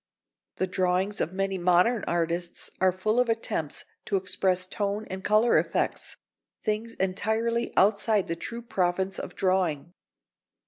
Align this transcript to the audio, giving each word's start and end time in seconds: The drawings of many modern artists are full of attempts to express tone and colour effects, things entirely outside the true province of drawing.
The 0.55 0.65
drawings 0.65 1.21
of 1.21 1.31
many 1.31 1.59
modern 1.59 2.03
artists 2.07 2.71
are 2.81 2.91
full 2.91 3.19
of 3.19 3.29
attempts 3.29 3.85
to 4.05 4.15
express 4.15 4.65
tone 4.65 5.05
and 5.11 5.23
colour 5.23 5.59
effects, 5.59 6.17
things 6.63 6.95
entirely 6.95 7.71
outside 7.77 8.25
the 8.25 8.35
true 8.35 8.63
province 8.63 9.19
of 9.19 9.35
drawing. 9.35 9.93